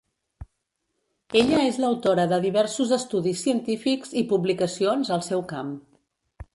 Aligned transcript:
Ella 1.41 1.59
és 1.65 1.77
l"autora 1.83 2.25
de 2.33 2.41
diversos 2.47 2.95
estudis 2.99 3.45
científics 3.45 4.19
i 4.23 4.27
publicacions 4.35 5.17
al 5.19 5.27
seu 5.33 5.49
camp. 5.57 5.75